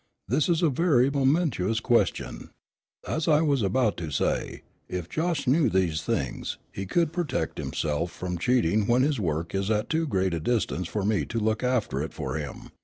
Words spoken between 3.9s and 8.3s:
to say, if Josh knew these things, he could protect himself